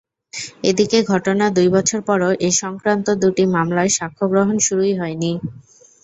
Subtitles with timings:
[0.63, 5.31] এদিকে ঘটনার দুই বছর পরও এ-সংক্রান্ত দুটি মামলার সাক্ষ্য গ্রহণ শুরুই হয়নি।